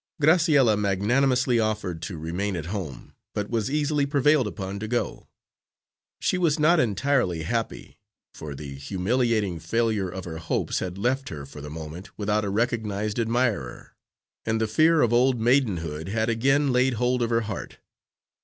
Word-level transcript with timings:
Graciella 0.19 0.75
magnanimously 0.79 1.59
offered 1.59 2.01
to 2.01 2.17
remain 2.17 2.55
at 2.55 2.65
home, 2.73 3.13
but 3.35 3.51
was 3.51 3.69
easily 3.69 4.07
prevailed 4.07 4.47
upon 4.47 4.79
to 4.79 4.87
go. 4.87 5.27
She 6.19 6.39
was 6.39 6.57
not 6.57 6.79
entirely 6.79 7.43
happy, 7.43 7.99
for 8.33 8.55
the 8.55 8.73
humiliating 8.73 9.59
failure 9.59 10.09
of 10.09 10.25
her 10.25 10.39
hopes 10.39 10.79
had 10.79 10.97
left 10.97 11.29
her 11.29 11.45
for 11.45 11.61
the 11.61 11.69
moment 11.69 12.17
without 12.17 12.43
a 12.43 12.49
recognised 12.49 13.19
admirer, 13.19 13.93
and 14.43 14.59
the 14.59 14.65
fear 14.65 15.03
of 15.03 15.13
old 15.13 15.39
maidenhood 15.39 16.07
had 16.09 16.29
again 16.29 16.73
laid 16.73 16.93
hold 16.95 17.21
of 17.21 17.29
her 17.29 17.41
heart. 17.41 17.77